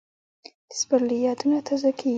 د 0.69 0.71
سپرلي 0.79 1.17
یادونه 1.27 1.57
تازه 1.67 1.91
کېږي 1.97 2.09